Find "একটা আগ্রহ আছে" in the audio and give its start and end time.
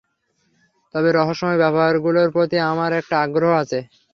2.99-3.79